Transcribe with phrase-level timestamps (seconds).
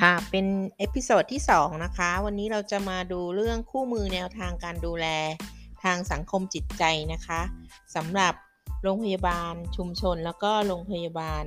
[0.00, 0.46] ค่ะ เป็น
[0.78, 5.06] episode ที่ 2 นะคะ วันนี้เราจะมาดูเรื่องคู่มือแนวทางการดูแล
[5.84, 7.40] ทางสังคมจิตใจนะคะ
[7.94, 8.34] สำหรับ
[8.82, 11.44] โรงพยาบาลชุมชนแล้วก็โรงพยาบาล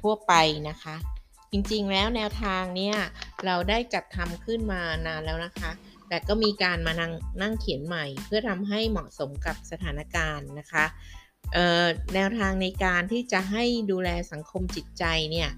[0.00, 0.32] ทั่วไป
[0.68, 0.96] นะคะ
[1.52, 2.96] จริงๆ แล้วแนวทางเนี้ย
[3.46, 5.70] เราได้จัดทำขึ้นมานานแล้วนะคะ
[6.08, 7.12] แต่ก็มีการมานั่ง
[7.42, 10.84] นั่งเขียนใหม่ เพื่อทำให้เหมาะสมกับสถานการณ์นะคะ
[12.14, 15.50] แนวทางในการที่จะให้ดูแลสังคมจิตใจเนี่ย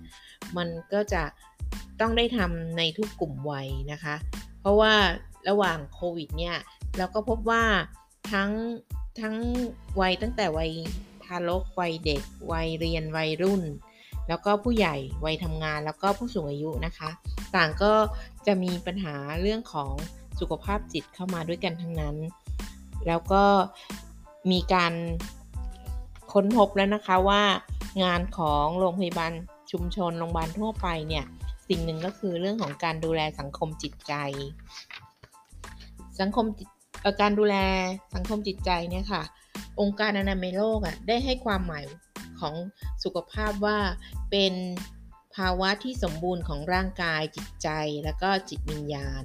[0.56, 1.22] มันก็จะ
[2.00, 4.14] ต้องได้ทำในทุกกลุ่มวัยนะคะ
[4.60, 4.94] เพราะว่า
[5.48, 6.56] ระหว่างโควิดเนี่ย
[6.96, 7.64] เราก็พบว่า
[8.32, 8.50] ทั้ง
[9.20, 9.36] ทั้ง
[10.00, 10.70] วัยตั้งแต่วัย
[11.24, 12.22] ทารกวัยเด็ก
[12.52, 13.62] วัยเรียนวัยรุ่น
[14.28, 17.10] แล้วก็ผู้ใหญ่วัยทำงานแล้วก็ผู้สูงอายุนะคะ
[17.56, 17.92] ต่างก็
[18.46, 19.92] จะมีปัญหาเรื่องของ
[20.40, 22.16] สุขภาพจิตเข้ามาด้วยกันทั้งนั้น
[23.06, 23.44] แล้วก็
[24.50, 24.92] มีการ
[26.32, 27.42] ค้นพบแล้วนะคะว่า
[28.02, 29.32] งานของโรงพยาบาล
[29.70, 31.24] ชุมชนโรงพยาบาลทั่วไปเนี่ย
[31.68, 34.14] สิ่งหนึ่งก็คือเรื่องของการดูแลสังคมจิตใจ
[36.20, 36.46] สังคม
[37.20, 37.56] การดูแล
[38.14, 39.22] สังคมจิตใจเนี่ยค่ะ
[39.80, 41.84] องค์การอนามัยโลกอะได้ให้ความหมาย
[42.40, 42.54] ของ
[43.04, 43.78] สุขภาพว่า
[44.30, 44.54] เป็น
[45.36, 47.68] ภาวะที่สมบูรณ์ของร่างกายจิตใจ
[48.04, 49.22] แล้วก็จิตวิญญาณ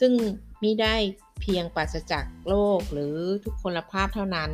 [0.00, 0.12] ซึ่ง
[0.60, 0.96] ไม่ได้
[1.40, 4.50] เพียงปราศจากโรคหรือทุกคนภาพเท่านั้น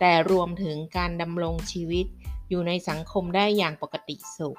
[0.00, 2.06] แต่รวมถึงการดำรงชีวิต
[2.48, 4.58] อยู่ในสังคมได้อย่างปกติสุข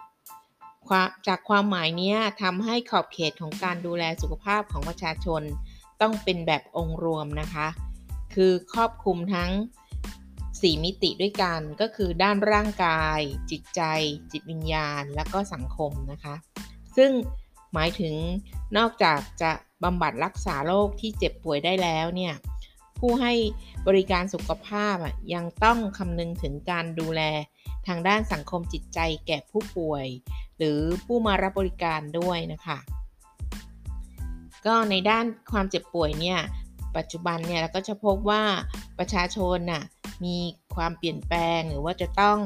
[1.28, 5.42] จากความหมายนี้ทำให้ขอบเขตของการดูแลสุขภาพของประชาชน
[6.02, 7.68] ต้องเป็นแบบองค์รวมนะคะ
[8.34, 9.52] คือครอบคลุมทั้ง
[10.18, 13.20] 4 มิติด้วยกันก็คือด้านร่างกาย
[13.52, 13.82] จิตใจ
[14.32, 16.36] จิตวิญญาณ และก็สังคมนะคะ
[16.98, 17.12] ซึ่ง
[17.74, 18.16] หมายถึง
[18.78, 19.52] นอกจากจะ
[19.84, 22.34] บำบัดรักษาโรคที่เจ็บป่วยได้แล้วเนี่ย
[23.00, 23.34] ผู้ให้
[23.88, 24.96] บริการสุขภาพ
[25.34, 27.22] ยังต้องคำนึงถึงการดูแล
[27.88, 30.06] ทางด้านสังคมจิตใจแก่ผู้ป่วย
[30.58, 32.78] หรือผู้มารับบริการด้วยนะคะ
[34.66, 36.40] ก็ในด้านความเจ็บป่วยเนี่ย
[36.98, 38.44] ปัจจุบันเนี่ยเราก็จะพบว่า
[39.00, 39.84] ประชาชนน่ะ
[40.26, 40.38] มี
[40.76, 42.38] ความเปลี่ยนแปลงหรือว่าจะต้อง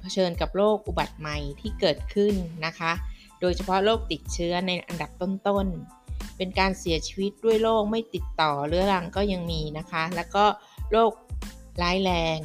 [0.00, 2.34] เผชิญกับโรคอุบัติใหม่ที่เกิดขึ้น
[2.66, 2.92] นะคะ
[3.40, 10.44] โดยเฉพาะโรคติดเชื้อในอันดับต้นๆ เป็นการเสียชีวิตด้วยโรคไม่ติดต่อเรื้อรังก็ยังมีนะคะ แล้วก็
[10.90, 11.12] โรค
[11.82, 12.38] ร้ายแรง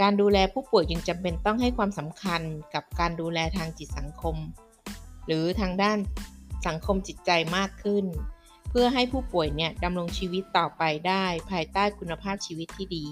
[0.00, 2.42] การดูแลผู้ป่วยจึงจำเป็นต้องให้ความสำคัญ
[2.74, 4.36] กับการดูแลทางจิตสังคม
[5.26, 5.98] หรือทางด้าน
[6.66, 8.04] สังคมจิตใจมากขึ้น
[8.68, 13.08] เพื่อให้ผู้ป่วยเนี่ยดำรงชีวิตต่อไปได้ ภายใต้คุณภาพชีวิตที่ดี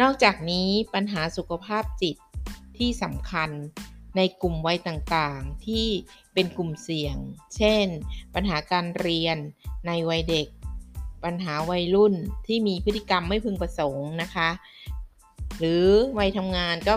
[0.00, 2.16] นอกจากนี้ปัญหาสุขภาพจิต
[2.78, 3.50] ที่สำคัญ
[4.16, 5.86] ในกลุ่มวัยต่างๆ ที่
[6.34, 7.16] เป็นกลุ่มเสี่ยง
[7.56, 7.86] เช่น
[8.34, 9.36] ปัญหาการเรียน
[9.86, 10.46] ในวัยเด็ก
[11.24, 12.14] ปัญหาวัยรุ่น
[12.46, 14.48] ที่มีพฤติกรรมไม่พึงประสงค์นะคะ
[15.60, 15.86] หรือ
[16.18, 16.94] วัยทำงานก็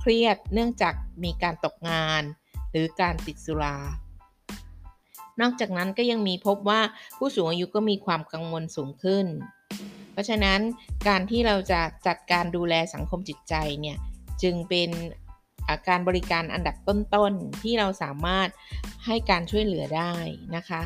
[0.00, 0.94] เครียดเนื่องจาก
[1.24, 2.22] มีการตกงาน
[2.70, 3.76] หรือการติดสุรา
[5.40, 6.80] นอกจากนั้นก็ยังมีพบว่า
[7.18, 9.26] ผู้สูงอายุก็มีความกังวลสูงขึ้น
[10.12, 10.60] เพราะฉะนั้น
[11.08, 13.96] การที่เราจะจัดการดูแลสังคมจิตใจเนี่ย
[14.42, 14.90] จึงเป็น
[15.68, 18.48] อาการบริการอันดับต้นๆที่เราสามารถ
[19.06, 20.12] ให้การช่วยเหลือได้
[20.56, 20.82] นะคะ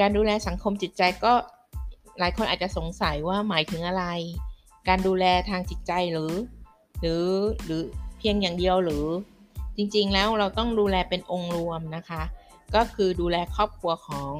[0.00, 1.32] การดูแลสังคมจิตใจก็
[2.18, 4.04] หลายคนอาจจะสงสัยว่าหมายถึงอะไร
[4.88, 6.32] การดูแลทางจิตใจหรือ
[7.00, 7.26] หรือ
[7.64, 7.82] หรือ
[8.18, 9.06] เพียงอย่างเดียวหรือ
[9.76, 12.22] จริงๆแล้วเราต้องดูแลเป็นองค์รวมนะคะ
[12.74, 14.32] ก็คือดูแลครอบครัวของ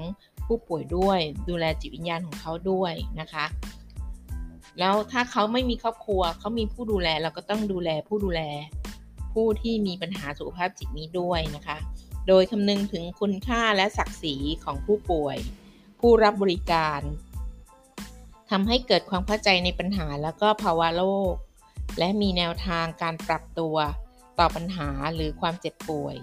[0.47, 3.47] ผู้ป่วยด้วย ดูแลจิตวิญญาณของเขาด้วยนะคะ
[4.78, 8.43] แล้วถ้าเขาไม่มีครอบครัวเขามีผู้ดูแลเราก็ต้องดูแลผู้ดูแล
[9.32, 11.78] ผู้ที่มีปัญหาสุขภาพจิตนี้ด้วยนะคะ
[12.28, 15.37] โดยคำนึงถึงคุณค่าและศักดิ์ศรีของผู้ป่วย
[16.00, 17.00] ผู้รับบริการ
[18.51, 21.35] ทำให้เกิดความเข้าใจในปัญหาแล้วก็ภาวะโลก
[21.99, 23.77] และมีแนวทางการปรับตัว
[24.39, 26.17] ต่อปัญหาหรือความเจ็บป่วย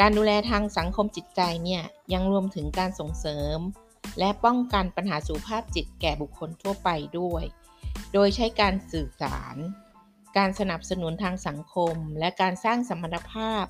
[0.00, 3.58] การดูแลทางสังคมจิตใจเนี่ยยังรวมถึงการส่งเสริม
[4.18, 6.88] และป้องกันปัญหาสุขภาพจิตแก่บุคคลทั่วไป
[7.18, 7.44] ด้วย
[8.12, 9.56] โดยใช้การสื่อสาร
[10.36, 13.64] การสนับสนุนทางสังคม และการสร้างสมรรถภาพ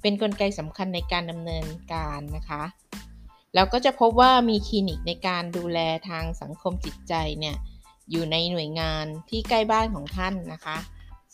[0.00, 2.62] เป็นนกลไกสำคัญในการดำเนินการนะคะ
[3.54, 5.78] แล้วก็จะพบว่ามีคลินิกในการดูแล
[6.08, 7.56] ทางสังคมจิตใจเนี่ย
[8.10, 10.78] อยู่ในหน่วยงานที่ใกล้บ้านของท่านนะคะ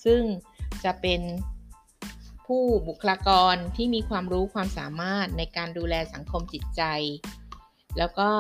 [0.05, 0.23] ซึ่ง
[0.85, 1.21] จะเป็น
[2.47, 6.83] ผู้บุคลากรที่มีความรู้ความสามารถในการดูแลสังคมจิตใจ
[7.99, 8.31] แล้วก็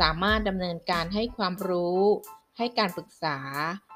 [0.00, 2.00] สามารถดำเนินการให้ความรู้
[2.58, 3.38] ให้การปรึกษา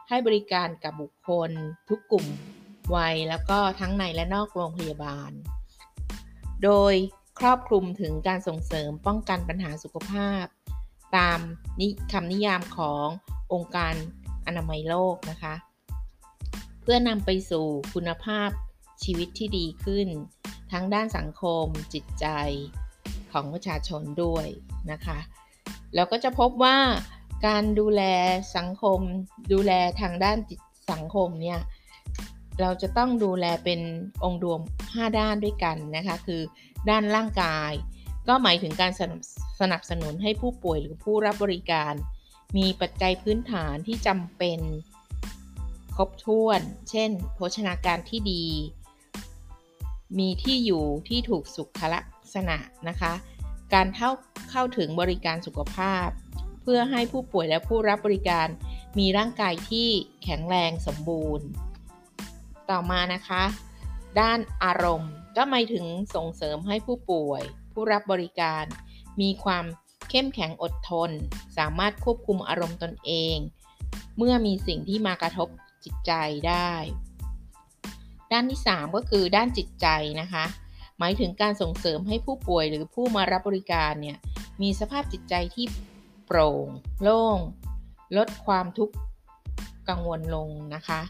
[0.08, 1.50] ให้บริการกับบุคคล
[1.88, 2.26] ทุกกลุ่ม
[2.94, 5.30] วัยแล้วก็ทั้งในและนอกโรงพยาบาล
[6.64, 6.94] โดย
[7.44, 10.44] รอบคลุมถึงการส่งเสริมป้องกันปัญหาสุขภาพ
[11.16, 11.38] ตาม
[12.12, 13.06] คำนิยามของ
[13.52, 13.94] องค์การ
[14.46, 15.54] อนามัยโลกนะคะ
[16.82, 18.50] เพื่อนำไปสู่คุณภาพ
[19.04, 20.08] ชีวิตที่ดีขึ้น
[20.72, 22.26] ทั้งด้านสังคม จิตใจ
[23.32, 24.46] ของประชาชนด้วย
[24.90, 25.18] นะคะ
[25.94, 26.78] เราก็จะพบว่า
[27.46, 28.02] การดูแล
[28.56, 29.00] สังคม
[29.52, 30.38] ดูแลทางด้าน
[30.92, 31.60] สังคมเนี่ย
[32.60, 33.80] เราจะต้องดูแลเป็น
[34.24, 36.42] องค์รวม 5 ด้านด้วยกันนะคะคือ
[36.90, 37.72] ด้านร่างกาย
[38.28, 38.92] ก็หมายถึงการ
[39.60, 41.94] สนับสนุนให้ผู้ป่วยหรือผู้รับบริการ
[42.56, 44.60] มีปัจจัยพื้นฐานที่จำเป็น
[45.96, 46.60] ครบถ้วน
[46.90, 48.46] เช่น โภชนาการที่ดี
[50.18, 52.56] มีที่อยู่ที่ถูกสุขลักษณะ
[52.88, 53.12] นะคะ
[53.74, 54.10] การเข้า
[54.50, 56.08] เข้าถึงบริการสุขภาพ
[56.62, 58.48] เพื่อให้ผู้ป่วยและผู้รับบริการ
[58.98, 59.88] มีร่างกายที่
[60.24, 61.46] แข็งแรงสมบูรณ์
[62.72, 63.42] ต่อมานะคะ
[64.20, 65.84] ด้านอารมณ์ ก็หมายถึง
[66.14, 67.42] ส่งเสริมให้ผู้ป่วย
[67.72, 68.64] ผู้รับบริการ
[69.20, 69.64] มีความ
[70.10, 71.10] เข้มแข็งอดทน
[71.58, 73.36] สามารถควบคุมอารมณ์ตนเอง
[74.16, 75.48] เมื่อมีสิ่งที่มากระทบ
[75.84, 76.12] จิตใจ
[76.48, 76.72] ได้
[78.32, 79.86] ด้านที่ 3 ก็คือด้านจิตใจ
[80.20, 80.44] นะคะ
[80.98, 84.18] หมายถึงการส่งเสริมให้ผู้ป่วยหรือผู้มารับบริการเนี่ย
[84.62, 85.66] มีสภาพจิตใจที่
[86.26, 86.66] โปร่ง
[87.02, 87.38] โล่ง
[88.16, 88.94] ลดความทุกข์
[89.88, 91.00] กังวลลงนะคะ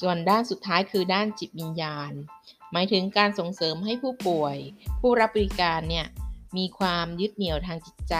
[0.00, 2.12] ส่วนด้านสุดท้ายคือด้านจิตวิญญาณ
[2.72, 4.56] หมายถึงการส่งเสริมให้ผู้ป่วย
[5.00, 6.06] ผู้รับบริการเนี่ย
[6.56, 8.14] มีความยึดเหนี่ยวทางจิตใจ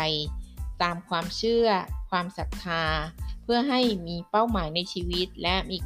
[0.83, 1.69] ตามความเชื่อ
[2.11, 2.85] ความศรัทธา
[3.43, 5.79] เพื่อให้มีเป้าหมายในชีวิตและมี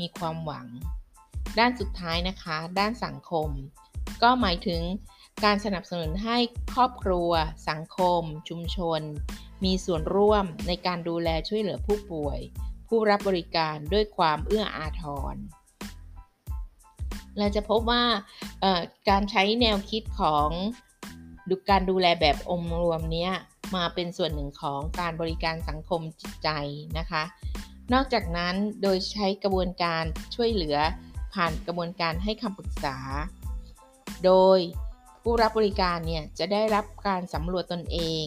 [0.00, 0.66] มีความหวัง
[1.58, 3.48] ด้านสุดท้ายนะคะ ด้านสังคม
[4.22, 4.82] ก็หมายถึง
[5.44, 6.38] การสนับสนุนให้
[6.74, 7.30] ครอบครัว
[7.68, 9.00] สังคม ชุมชน
[9.64, 12.38] มีส่วนร่วมในการดูแลช่วยเหลือผู้ป่วย
[12.96, 15.02] ผู้รับบริการด้วยความเอื้ออาท
[15.34, 15.36] ร
[17.38, 18.04] เราจะพบว่า
[19.08, 20.48] การใช้แนวคิดของ
[21.48, 23.28] ดูการดูแลแบบอมรวมนี้
[23.76, 26.48] มาเป็นส่วนหนึ่งของการบริการสังคมจิตใจ
[26.98, 27.22] นะคะ
[27.92, 30.04] นอกจากนั้นโดยใช้กระบวนการ
[30.34, 30.76] ช่วยเหลือ
[31.34, 32.96] ผ่านกระบวนการให้คำปรึกษา
[34.24, 34.58] โดย
[35.22, 38.24] ผู้รับบริการเนี่ยจะได้รับการสำรวจตนเอง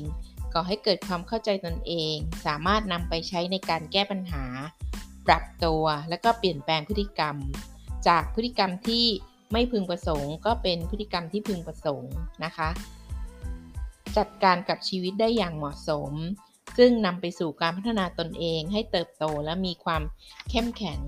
[0.53, 2.15] ก่อให้เกิดความเข้าใจตนเอง
[2.45, 4.45] สามารถนำไปใช้ในการแก้ปัญหา
[5.27, 7.35] ปรับตัวและก็เปลี่ยนแปลงพฤติกรรม
[8.07, 9.05] จากพฤติกรรมที่
[9.51, 12.13] ไม่พึงประสงค์ ก็เป็นพฤติกรรมที่พึงประสงค์
[12.43, 12.69] นะคะ
[14.17, 16.11] จัดการกับชีวิตได้อย่างเหมาะสม
[16.77, 20.01] ซึ่งนำไปสู่การพัฒนาตนเองให้เติบโตและมีความ
[20.49, 20.99] เข้มแข็ง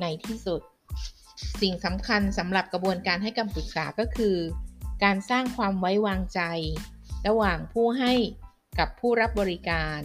[0.00, 0.60] ในที่สุด
[1.60, 4.36] สิ่งสำคัญสำหรับกระบวนการให้คำปรึกษาก็คือ
[5.04, 6.40] การสร้างความไว้วางใจ
[7.26, 8.12] ระหว่างผู้ให้
[8.78, 10.00] กับผู้รับบริการ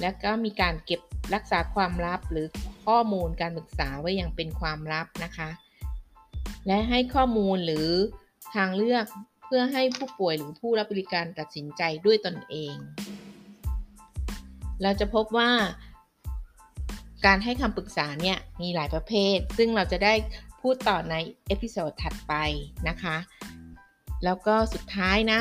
[0.00, 1.00] และก็มีการเก็บ
[1.34, 2.46] รักษาความลับหรือ
[2.86, 5.50] ข้อมูลการปรึกษาไว้อย่างเป็นความลับนะคะ
[6.66, 7.88] และให้ข้อมูลหรือ
[8.54, 9.04] ทางเลือก
[9.46, 12.74] เพื่อให้ผู้ป่วยหรือผู้รับบริการตัดสินใจด้วยตนเอง
[14.82, 15.50] เราจะพบว่า
[17.26, 20.14] การให้คำปรึกษาเนี่ยมีหลายประเภท ซึ่งเราจะได้
[20.60, 21.14] พูดต่อใน
[21.46, 22.34] episode ถัดไป
[22.88, 23.16] นะคะ
[24.24, 25.40] แล้วก็สุดท้ายนะ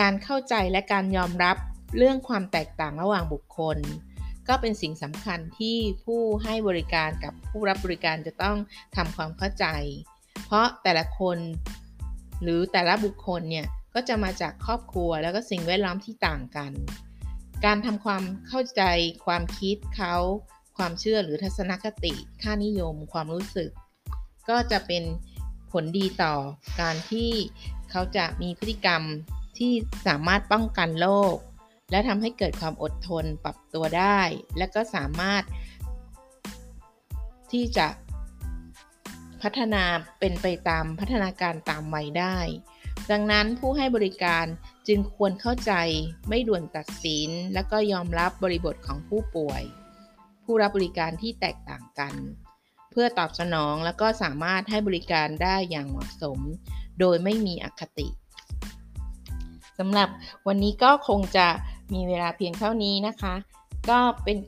[0.00, 1.56] การเข้าใจและการยอมรับ
[1.96, 3.78] เรื่องความแตกต่างระหว่างบุคคล
[4.48, 8.56] ก็เป็นสิ่งสำคัญที่ผู้ให้บริการกับผู้รับบริการจะต้อง
[8.96, 9.66] ทำความเข้าใจ
[10.46, 11.38] เพราะแต่ละคน
[12.42, 16.72] หรือแต่ละบุคคลเนี่ยก็จะมาจากครอบครัวแล้วก็สิ่งแวดล้อมที่ต่างกัน
[17.64, 18.82] การทำความเข้าใจ
[19.26, 20.16] ความคิดเขา
[20.76, 23.70] ความเชื่อหรือทัศนคติ ค่านิยม ความรู้สึก
[24.48, 25.02] ก็จะเป็น
[25.72, 26.34] ผลดีต่อ
[26.80, 27.30] การที่
[27.90, 29.02] เขาจะมีพฤติกรรม
[29.58, 29.72] ที่
[30.06, 31.36] สามารถป้องกันโรค
[31.90, 34.20] และทำให้เกิดความอดทนปรับตัวได้
[34.58, 35.42] และก็สามารถ
[37.52, 37.86] ที่จะ
[39.42, 39.84] พัฒนา
[40.18, 42.38] เป็นไปตามพัฒนาการตามวัยได้
[43.10, 44.44] ดังนั้นผู้ให้บริการ
[44.88, 45.72] จึงควรเข้าใจ
[46.28, 49.62] ไม่ด่วนตัดสิน และก็ยอมรับบริบทของผู้ป่วย
[50.44, 52.14] ผู้รับบริการที่แตกต่างกัน
[52.90, 56.38] เพื่อตอบสนองและก็สามารถให้บริการได้อย่างเหมาะสม
[57.00, 58.08] โดยไม่มีอคติ
[59.78, 60.08] สำหรับ
[60.46, 61.48] วันนี้ก็คงจะ
[61.94, 63.34] มีเวลาเพียงเท่านี้นะคะ
[63.90, 64.38] ก็เป็น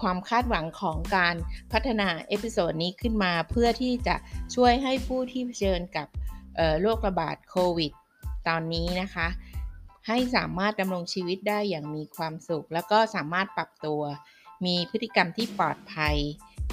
[0.00, 1.34] ความคาดหวังของการ
[1.72, 4.16] พัฒนา episode นี้ขึ้นมาเพื่อที่จะ
[4.54, 6.08] ช่วยให้ผู้ที่เผชิญกับ
[6.80, 7.92] โรคระบาดโควิด
[8.48, 9.28] ตอนนี้นะคะ
[10.06, 14.02] ให้สามารถดำรงชีวิตได้อย่างมีความสุข แล้วก็สามารถปรับตัว
[14.64, 16.16] มีพฤติกรรมที่ปลอดภัย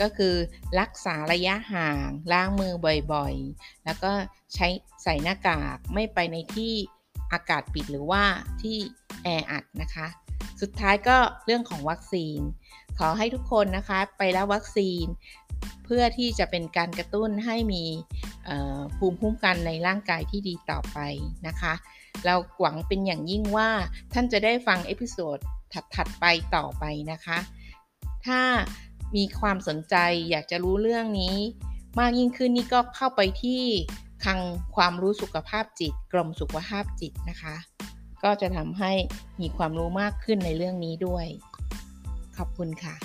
[0.01, 0.35] ก็คือ
[0.79, 2.73] รักษาระยะห่าง ล้างมือ
[3.13, 4.11] บ่อยๆ แล้วก็
[4.53, 4.67] ใช้
[5.03, 6.73] ใส่หน้ากากไม่ไปในที่
[7.33, 8.23] อากาศปิดหรือว่า
[8.61, 8.77] ที่
[9.25, 10.07] แออัดนะคะ
[10.61, 12.39] สุดท้ายก็เรื่องของวัคซีน
[12.99, 15.05] ขอให้ทุกคนนะคะไปรับวัคซีน
[15.85, 17.83] เพื่อที่จะเป็นการกระตุ้นให้มี
[18.97, 20.99] ภูมิคุ้มกันในร่างกายที่ดีต่อไป
[21.47, 21.73] นะคะ
[22.25, 23.69] เราหวังเป็นอย่างยิ่งว่า
[24.13, 25.37] ท่านจะได้ฟัง episode
[25.95, 27.37] ถัด ๆ ไปต่อไปนะคะ
[28.25, 28.41] ถ้า
[29.15, 29.95] มีความสนใจ
[30.29, 31.35] อยากจะรู้เรื่องนี้
[31.99, 33.63] มากยิ่งขึ้นนี่ก็เข้าไปที่
[34.25, 34.39] คลัง
[34.75, 37.55] ความรู้สุขภาพจิต กรมสุขภาพจิตนะคะ
[38.23, 38.91] ก็จะทำให้
[39.41, 41.25] มีความรู้มากขึ้นในเรื่องนี้ด้วย
[42.37, 42.95] ขอบคุณค่ะ